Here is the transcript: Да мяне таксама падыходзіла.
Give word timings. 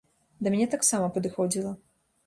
Да 0.47 0.53
мяне 0.55 0.67
таксама 0.73 1.13
падыходзіла. 1.19 1.79